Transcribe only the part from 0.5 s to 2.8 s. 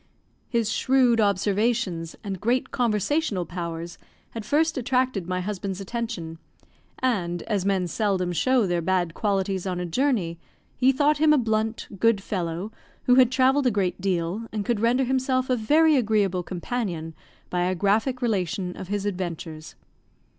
shrewd observations and great